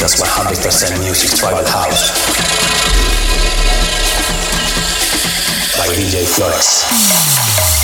[0.00, 2.08] Just 100% music tribal house.
[5.76, 7.79] By DJ Flores.